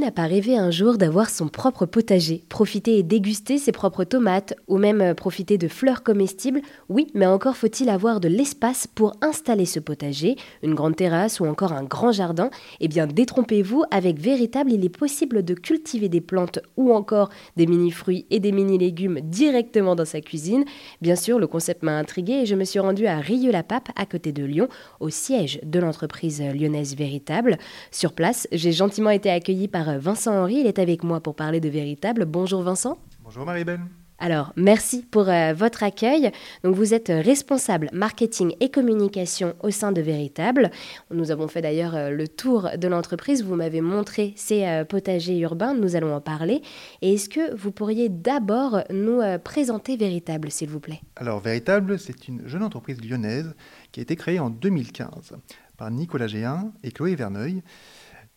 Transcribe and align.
N'a 0.00 0.10
pas 0.10 0.26
rêvé 0.26 0.58
un 0.58 0.72
jour 0.72 0.98
d'avoir 0.98 1.30
son 1.30 1.48
propre 1.48 1.86
potager, 1.86 2.44
profiter 2.48 2.98
et 2.98 3.02
déguster 3.02 3.58
ses 3.58 3.70
propres 3.70 4.04
tomates, 4.04 4.52
ou 4.66 4.76
même 4.76 5.00
euh, 5.00 5.14
profiter 5.14 5.56
de 5.56 5.68
fleurs 5.68 6.02
comestibles 6.02 6.60
Oui, 6.88 7.06
mais 7.14 7.26
encore 7.26 7.56
faut-il 7.56 7.88
avoir 7.88 8.18
de 8.20 8.28
l'espace 8.28 8.86
pour 8.86 9.14
installer 9.22 9.64
ce 9.64 9.78
potager, 9.78 10.36
une 10.62 10.74
grande 10.74 10.96
terrasse 10.96 11.38
ou 11.38 11.46
encore 11.46 11.72
un 11.72 11.84
grand 11.84 12.12
jardin 12.12 12.50
Eh 12.80 12.88
bien, 12.88 13.06
détrompez-vous, 13.06 13.84
avec 13.90 14.18
Véritable, 14.18 14.72
il 14.72 14.84
est 14.84 14.94
possible 14.94 15.42
de 15.42 15.54
cultiver 15.54 16.08
des 16.08 16.20
plantes 16.20 16.58
ou 16.76 16.92
encore 16.92 17.30
des 17.56 17.66
mini-fruits 17.66 18.26
et 18.30 18.40
des 18.40 18.52
mini-légumes 18.52 19.20
directement 19.22 19.94
dans 19.94 20.04
sa 20.04 20.20
cuisine. 20.20 20.64
Bien 21.00 21.16
sûr, 21.16 21.38
le 21.38 21.46
concept 21.46 21.82
m'a 21.82 21.96
intrigué 21.96 22.32
et 22.42 22.46
je 22.46 22.56
me 22.56 22.64
suis 22.64 22.80
rendue 22.80 23.06
à 23.06 23.20
Rieux-la-Pape, 23.20 23.88
à 23.96 24.06
côté 24.06 24.32
de 24.32 24.44
Lyon, 24.44 24.68
au 25.00 25.08
siège 25.08 25.60
de 25.62 25.78
l'entreprise 25.78 26.42
lyonnaise 26.42 26.96
Véritable. 26.96 27.58
Sur 27.90 28.12
place, 28.12 28.48
j'ai 28.52 28.72
gentiment 28.72 29.10
été 29.10 29.30
accueillie 29.30 29.68
par 29.68 29.83
Vincent 29.98 30.34
Henry. 30.34 30.56
Il 30.60 30.66
est 30.66 30.78
avec 30.78 31.02
moi 31.02 31.20
pour 31.20 31.34
parler 31.34 31.60
de 31.60 31.68
Véritable. 31.68 32.24
Bonjour 32.24 32.62
Vincent. 32.62 32.98
Bonjour 33.22 33.44
Marie-Belle. 33.44 33.80
Alors, 34.18 34.52
merci 34.56 35.02
pour 35.02 35.28
euh, 35.28 35.52
votre 35.54 35.82
accueil. 35.82 36.30
Donc, 36.62 36.76
vous 36.76 36.94
êtes 36.94 37.08
responsable 37.08 37.90
marketing 37.92 38.54
et 38.60 38.70
communication 38.70 39.54
au 39.62 39.70
sein 39.70 39.92
de 39.92 40.00
Véritable. 40.00 40.70
Nous 41.10 41.30
avons 41.30 41.48
fait 41.48 41.60
d'ailleurs 41.60 41.94
euh, 41.96 42.10
le 42.10 42.28
tour 42.28 42.70
de 42.78 42.88
l'entreprise. 42.88 43.44
Vous 43.44 43.56
m'avez 43.56 43.80
montré 43.80 44.32
ces 44.36 44.66
euh, 44.66 44.84
potagers 44.84 45.38
urbains. 45.40 45.74
Nous 45.74 45.96
allons 45.96 46.14
en 46.14 46.20
parler. 46.20 46.62
Et 47.02 47.14
est-ce 47.14 47.28
que 47.28 47.54
vous 47.56 47.72
pourriez 47.72 48.08
d'abord 48.08 48.84
nous 48.90 49.20
présenter 49.42 49.96
Véritable, 49.96 50.50
s'il 50.50 50.68
vous 50.70 50.80
plaît? 50.80 51.00
Alors, 51.16 51.40
Véritable, 51.40 51.98
c'est 51.98 52.28
une 52.28 52.46
jeune 52.46 52.62
entreprise 52.62 53.02
lyonnaise 53.02 53.54
qui 53.90 54.00
a 54.00 54.02
été 54.04 54.16
créée 54.16 54.38
en 54.38 54.48
2015 54.48 55.34
par 55.76 55.90
Nicolas 55.90 56.28
Géin 56.28 56.72
et 56.82 56.92
Chloé 56.92 57.14
Verneuil. 57.16 57.62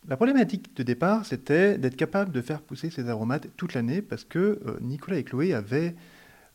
La 0.06 0.16
problématique 0.16 0.74
de 0.76 0.82
départ, 0.82 1.26
c'était 1.26 1.76
d'être 1.76 1.96
capable 1.96 2.32
de 2.32 2.40
faire 2.40 2.62
pousser 2.62 2.90
ces 2.90 3.08
aromates 3.08 3.48
toute 3.56 3.74
l'année 3.74 4.00
parce 4.00 4.24
que 4.24 4.38
euh, 4.38 4.78
Nicolas 4.80 5.18
et 5.18 5.24
Chloé 5.24 5.52
avaient 5.52 5.96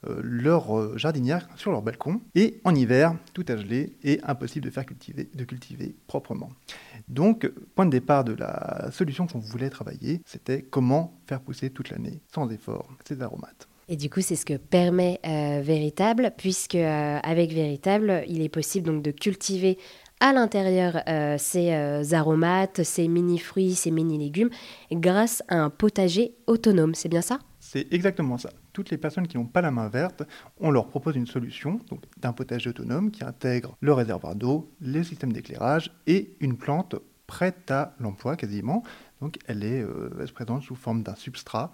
euh, 0.08 0.20
leur 0.24 0.78
euh, 0.78 0.98
jardinière 0.98 1.48
sur 1.56 1.72
leur 1.72 1.82
balcon 1.82 2.22
et 2.36 2.60
en 2.64 2.74
hiver, 2.74 3.16
tout 3.34 3.46
a 3.50 3.58
gelé 3.58 3.96
et 4.04 4.20
impossible 4.24 4.66
de 4.66 4.72
faire 4.72 4.86
cultiver, 4.86 5.30
de 5.34 5.44
cultiver 5.44 5.96
proprement. 6.08 6.50
Donc, 7.10 7.48
point 7.76 7.86
de 7.86 7.92
départ 7.92 8.24
de 8.24 8.34
la 8.34 8.90
solution 8.92 9.28
qu'on 9.28 9.40
voulait 9.40 9.70
travailler, 9.70 10.22
c'était 10.26 10.62
comment 10.62 11.14
faire 11.28 11.42
pousser 11.42 11.70
toute 11.70 11.90
l'année, 11.90 12.22
sans 12.34 12.50
effort, 12.50 12.88
ces 13.06 13.22
aromates. 13.22 13.68
Et 13.90 13.98
du 13.98 14.10
coup, 14.10 14.22
c'est 14.22 14.38
ce 14.38 14.46
que 14.46 14.56
permet 14.56 15.20
Véritable, 15.24 16.32
puisque 16.38 16.76
avec 16.76 17.52
Véritable, 17.52 18.24
il 18.30 18.42
est 18.42 18.50
possible 18.50 18.88
donc 18.88 19.04
de 19.04 19.12
cultiver 19.12 19.78
à 20.24 20.32
l'intérieur 20.32 21.04
euh, 21.10 21.36
ces 21.38 21.74
euh, 21.74 22.02
aromates, 22.14 22.82
ces 22.84 23.10
mini-fruits, 23.10 23.76
ces 23.76 23.92
mini-légumes, 23.92 24.50
grâce 24.90 25.44
à 25.50 25.58
un 25.58 25.70
potager 25.70 26.34
autonome. 26.48 26.96
C'est 26.96 27.10
bien 27.10 27.22
ça? 27.22 27.40
C'est 27.60 27.92
exactement 27.92 28.38
ça. 28.38 28.50
Toutes 28.72 28.90
les 28.90 28.98
personnes 28.98 29.28
qui 29.28 29.38
n'ont 29.38 29.48
pas 29.48 29.60
la 29.60 29.70
main 29.70 29.90
verte, 29.90 30.24
on 30.62 30.72
leur 30.72 30.88
propose 30.88 31.18
une 31.18 31.28
solution 31.28 31.78
d'un 32.22 32.32
potager 32.32 32.70
autonome 32.70 33.12
qui 33.12 33.26
intègre 33.26 33.76
le 33.82 33.92
réservoir 33.92 34.36
d'eau, 34.36 34.72
les 34.80 35.04
systèmes 35.04 35.34
d'éclairage 35.34 35.92
et 36.08 36.38
une 36.40 36.56
plante 36.56 36.96
prête 37.28 37.70
à 37.70 37.94
l'emploi 38.00 38.38
quasiment. 38.38 38.82
Donc 39.20 39.40
elle, 39.46 39.66
est, 39.66 39.82
euh, 39.82 40.10
elle 40.22 40.28
se 40.28 40.34
présente 40.34 40.64
sous 40.64 40.76
forme 40.76 41.04
d'un 41.04 41.16
substrat 41.16 41.74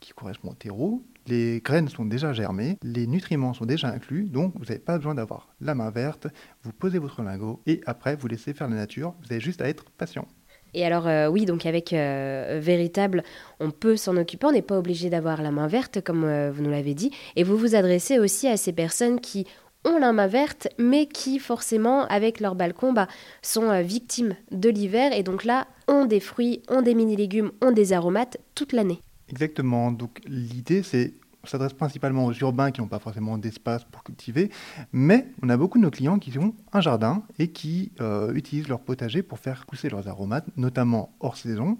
qui 0.00 0.12
correspond 0.12 0.50
au 0.50 0.54
terreau. 0.54 1.02
Les 1.26 1.60
graines 1.62 1.88
sont 1.88 2.04
déjà 2.04 2.32
germées, 2.32 2.78
les 2.82 3.06
nutriments 3.06 3.52
sont 3.52 3.66
déjà 3.66 3.88
inclus, 3.88 4.24
donc 4.24 4.54
vous 4.56 4.64
n'avez 4.64 4.78
pas 4.78 4.96
besoin 4.96 5.14
d'avoir 5.14 5.54
la 5.60 5.74
main 5.74 5.90
verte. 5.90 6.26
Vous 6.62 6.72
posez 6.72 6.98
votre 6.98 7.22
lingot 7.22 7.60
et 7.66 7.80
après 7.86 8.16
vous 8.16 8.28
laissez 8.28 8.54
faire 8.54 8.68
la 8.68 8.76
nature. 8.76 9.14
Vous 9.20 9.32
avez 9.32 9.40
juste 9.40 9.60
à 9.60 9.68
être 9.68 9.90
patient. 9.90 10.26
Et 10.74 10.84
alors 10.84 11.06
euh, 11.06 11.28
oui, 11.28 11.44
donc 11.44 11.66
avec 11.66 11.92
euh, 11.92 12.58
Véritable, 12.62 13.22
on 13.60 13.70
peut 13.70 13.96
s'en 13.96 14.16
occuper, 14.16 14.46
on 14.46 14.52
n'est 14.52 14.62
pas 14.62 14.78
obligé 14.78 15.10
d'avoir 15.10 15.42
la 15.42 15.50
main 15.50 15.66
verte, 15.66 16.00
comme 16.02 16.24
euh, 16.24 16.50
vous 16.50 16.62
nous 16.62 16.70
l'avez 16.70 16.94
dit. 16.94 17.10
Et 17.36 17.42
vous 17.42 17.56
vous 17.56 17.74
adressez 17.74 18.18
aussi 18.18 18.48
à 18.48 18.56
ces 18.56 18.72
personnes 18.72 19.20
qui 19.20 19.46
ont 19.84 19.98
la 19.98 20.12
main 20.12 20.26
verte, 20.26 20.68
mais 20.78 21.06
qui 21.06 21.38
forcément, 21.38 22.06
avec 22.06 22.40
leur 22.40 22.54
balcon, 22.54 22.92
bah, 22.92 23.08
sont 23.42 23.80
victimes 23.82 24.34
de 24.50 24.68
l'hiver. 24.68 25.12
Et 25.12 25.22
donc 25.22 25.44
là, 25.44 25.66
ont 25.86 26.04
des 26.04 26.20
fruits, 26.20 26.62
ont 26.68 26.82
des 26.82 26.94
mini-légumes, 26.94 27.52
ont 27.62 27.70
des 27.70 27.92
aromates 27.92 28.38
toute 28.54 28.72
l'année. 28.72 29.00
Exactement. 29.28 29.92
Donc 29.92 30.20
l'idée, 30.26 30.82
c'est 30.82 31.14
on 31.44 31.46
s'adresse 31.46 31.72
principalement 31.72 32.26
aux 32.26 32.32
urbains 32.32 32.72
qui 32.72 32.80
n'ont 32.80 32.88
pas 32.88 32.98
forcément 32.98 33.38
d'espace 33.38 33.84
pour 33.84 34.02
cultiver, 34.02 34.50
mais 34.92 35.28
on 35.42 35.48
a 35.48 35.56
beaucoup 35.56 35.78
de 35.78 35.84
nos 35.84 35.90
clients 35.90 36.18
qui 36.18 36.36
ont 36.38 36.52
un 36.72 36.80
jardin 36.80 37.22
et 37.38 37.48
qui 37.48 37.92
euh, 38.00 38.32
utilisent 38.34 38.68
leur 38.68 38.80
potager 38.80 39.22
pour 39.22 39.38
faire 39.38 39.64
pousser 39.64 39.88
leurs 39.88 40.08
aromates, 40.08 40.46
notamment 40.56 41.14
hors 41.20 41.36
saison, 41.36 41.78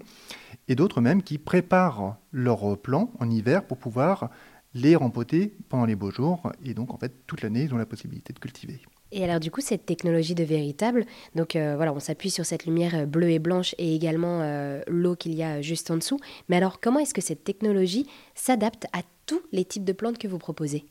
et 0.69 0.75
d'autres 0.75 1.01
même 1.01 1.21
qui 1.21 1.37
préparent 1.37 2.17
leurs 2.31 2.77
plants 2.77 3.11
en 3.19 3.29
hiver 3.29 3.65
pour 3.65 3.77
pouvoir 3.77 4.29
les 4.73 4.95
rempoter 4.95 5.55
pendant 5.69 5.85
les 5.85 5.95
beaux 5.95 6.11
jours, 6.11 6.51
et 6.63 6.73
donc 6.73 6.93
en 6.93 6.97
fait 6.97 7.13
toute 7.27 7.41
l'année 7.41 7.63
ils 7.63 7.73
ont 7.73 7.77
la 7.77 7.85
possibilité 7.85 8.33
de 8.33 8.39
cultiver. 8.39 8.81
Et 9.11 9.23
alors 9.23 9.39
du 9.39 9.49
coup, 9.49 9.61
cette 9.61 9.85
technologie 9.85 10.35
de 10.35 10.43
véritable, 10.43 11.05
donc 11.35 11.55
euh, 11.55 11.75
voilà, 11.75 11.93
on 11.93 11.99
s'appuie 11.99 12.29
sur 12.29 12.45
cette 12.45 12.65
lumière 12.65 12.93
euh, 12.93 13.05
bleue 13.05 13.31
et 13.31 13.39
blanche 13.39 13.73
et 13.79 13.95
également 13.95 14.41
euh, 14.41 14.81
l'eau 14.87 15.15
qu'il 15.15 15.33
y 15.33 15.41
a 15.41 15.61
juste 15.61 15.89
en 15.89 15.97
dessous. 15.97 16.19
Mais 16.47 16.57
alors 16.57 16.79
comment 16.79 16.99
est-ce 16.99 17.13
que 17.13 17.21
cette 17.21 17.43
technologie 17.43 18.07
s'adapte 18.35 18.85
à 18.93 19.01
tous 19.25 19.41
les 19.51 19.65
types 19.65 19.83
de 19.83 19.93
plantes 19.93 20.19
que 20.19 20.27
vous 20.27 20.37
proposez? 20.37 20.85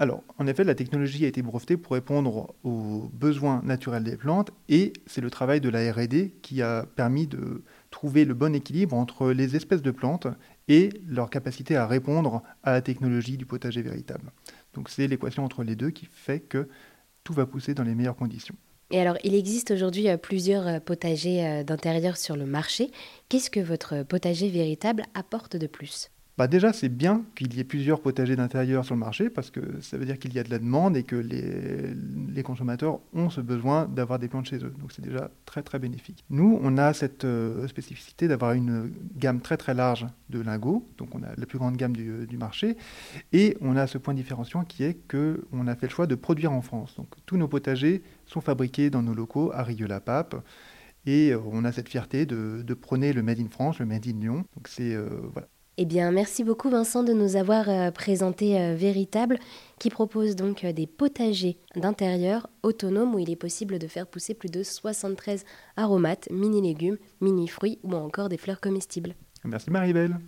Alors, 0.00 0.22
en 0.38 0.46
effet, 0.46 0.62
la 0.62 0.76
technologie 0.76 1.24
a 1.24 1.28
été 1.28 1.42
brevetée 1.42 1.76
pour 1.76 1.92
répondre 1.92 2.54
aux 2.62 3.10
besoins 3.12 3.60
naturels 3.64 4.04
des 4.04 4.16
plantes 4.16 4.52
et 4.68 4.92
c'est 5.06 5.20
le 5.20 5.28
travail 5.28 5.60
de 5.60 5.68
la 5.68 5.92
RD 5.92 6.40
qui 6.40 6.62
a 6.62 6.86
permis 6.86 7.26
de 7.26 7.64
trouver 7.90 8.24
le 8.24 8.34
bon 8.34 8.54
équilibre 8.54 8.94
entre 8.96 9.30
les 9.30 9.56
espèces 9.56 9.82
de 9.82 9.90
plantes 9.90 10.26
et 10.68 10.90
leur 11.06 11.30
capacité 11.30 11.76
à 11.76 11.86
répondre 11.86 12.42
à 12.62 12.72
la 12.72 12.82
technologie 12.82 13.36
du 13.36 13.46
potager 13.46 13.82
véritable. 13.82 14.32
Donc 14.74 14.88
c'est 14.90 15.06
l'équation 15.06 15.44
entre 15.44 15.62
les 15.62 15.76
deux 15.76 15.90
qui 15.90 16.06
fait 16.06 16.40
que 16.40 16.68
tout 17.24 17.32
va 17.32 17.46
pousser 17.46 17.74
dans 17.74 17.84
les 17.84 17.94
meilleures 17.94 18.16
conditions. 18.16 18.54
Et 18.90 19.00
alors, 19.00 19.18
il 19.22 19.34
existe 19.34 19.70
aujourd'hui 19.70 20.08
euh, 20.08 20.16
plusieurs 20.16 20.66
euh, 20.66 20.80
potagers 20.80 21.46
euh, 21.46 21.62
d'intérieur 21.62 22.16
sur 22.16 22.36
le 22.36 22.46
marché. 22.46 22.90
Qu'est-ce 23.28 23.50
que 23.50 23.60
votre 23.60 24.02
potager 24.02 24.48
véritable 24.48 25.04
apporte 25.14 25.56
de 25.56 25.66
plus? 25.66 26.10
Bah 26.38 26.46
déjà, 26.46 26.72
c'est 26.72 26.88
bien 26.88 27.24
qu'il 27.34 27.52
y 27.54 27.58
ait 27.58 27.64
plusieurs 27.64 28.00
potagers 28.00 28.36
d'intérieur 28.36 28.84
sur 28.84 28.94
le 28.94 29.00
marché 29.00 29.28
parce 29.28 29.50
que 29.50 29.60
ça 29.80 29.98
veut 29.98 30.04
dire 30.06 30.20
qu'il 30.20 30.32
y 30.32 30.38
a 30.38 30.44
de 30.44 30.50
la 30.50 30.60
demande 30.60 30.96
et 30.96 31.02
que 31.02 31.16
les, 31.16 31.92
les 32.32 32.42
consommateurs 32.44 33.00
ont 33.12 33.28
ce 33.28 33.40
besoin 33.40 33.86
d'avoir 33.86 34.20
des 34.20 34.28
plantes 34.28 34.46
chez 34.46 34.58
eux. 34.58 34.72
Donc 34.78 34.92
c'est 34.92 35.02
déjà 35.02 35.32
très 35.46 35.64
très 35.64 35.80
bénéfique. 35.80 36.24
Nous, 36.30 36.56
on 36.62 36.78
a 36.78 36.92
cette 36.92 37.24
euh, 37.24 37.66
spécificité 37.66 38.28
d'avoir 38.28 38.52
une 38.52 38.92
gamme 39.16 39.40
très 39.40 39.56
très 39.56 39.74
large 39.74 40.06
de 40.30 40.40
lingots. 40.40 40.86
Donc 40.96 41.12
on 41.16 41.24
a 41.24 41.34
la 41.36 41.44
plus 41.44 41.58
grande 41.58 41.76
gamme 41.76 41.96
du, 41.96 42.24
du 42.28 42.38
marché 42.38 42.76
et 43.32 43.56
on 43.60 43.76
a 43.76 43.88
ce 43.88 43.98
point 43.98 44.14
différenciant 44.14 44.62
qui 44.64 44.84
est 44.84 44.96
qu'on 45.10 45.66
a 45.66 45.74
fait 45.74 45.86
le 45.86 45.92
choix 45.92 46.06
de 46.06 46.14
produire 46.14 46.52
en 46.52 46.62
France. 46.62 46.94
Donc 46.96 47.08
tous 47.26 47.36
nos 47.36 47.48
potagers 47.48 48.00
sont 48.26 48.40
fabriqués 48.40 48.90
dans 48.90 49.02
nos 49.02 49.12
locaux 49.12 49.50
à 49.52 49.64
Rieux-la-Pape. 49.64 50.36
Et 51.04 51.32
euh, 51.32 51.40
on 51.50 51.64
a 51.64 51.72
cette 51.72 51.88
fierté 51.88 52.26
de, 52.26 52.62
de, 52.64 52.74
prôner 52.74 53.12
le 53.12 53.24
Made 53.24 53.40
in 53.40 53.48
France, 53.50 53.80
le 53.80 53.86
Made 53.86 54.06
in 54.06 54.20
Lyon. 54.20 54.44
Donc 54.54 54.68
c'est 54.68 54.94
euh, 54.94 55.08
voilà, 55.32 55.48
eh 55.80 56.10
merci 56.10 56.42
beaucoup 56.42 56.70
Vincent 56.70 57.04
de 57.04 57.12
nous 57.12 57.36
avoir 57.36 57.68
euh, 57.68 57.92
présenté 57.92 58.60
euh, 58.60 58.74
Véritable, 58.74 59.38
qui 59.78 59.90
propose 59.90 60.34
donc 60.34 60.64
euh, 60.64 60.72
des 60.72 60.88
potagers 60.88 61.56
d'intérieur 61.76 62.48
autonomes 62.64 63.14
où 63.14 63.20
il 63.20 63.30
est 63.30 63.36
possible 63.36 63.78
de 63.78 63.86
faire 63.86 64.08
pousser 64.08 64.34
plus 64.34 64.50
de 64.50 64.64
73 64.64 65.44
aromates, 65.76 66.28
mini-légumes, 66.32 66.98
mini-fruits 67.20 67.78
ou 67.84 67.92
encore 67.94 68.28
des 68.28 68.38
fleurs 68.38 68.60
comestibles. 68.60 69.14
Merci 69.44 69.70
Marie-Belle. 69.70 70.18